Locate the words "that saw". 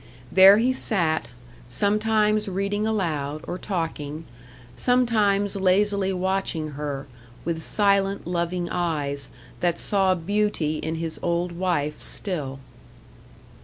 9.59-10.15